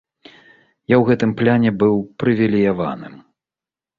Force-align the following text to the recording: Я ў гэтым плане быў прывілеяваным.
Я 0.27 0.29
ў 0.99 1.03
гэтым 1.09 1.31
плане 1.41 1.73
быў 1.83 1.95
прывілеяваным. 2.23 3.13